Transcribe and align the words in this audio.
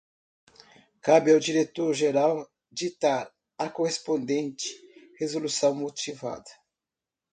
Cabe 1.05 1.29
ao 1.31 1.39
diretor 1.47 1.93
geral 1.93 2.49
ditar 2.71 3.31
a 3.59 3.69
correspondente 3.69 4.65
resolução 5.19 5.75
motivada. 5.75 6.49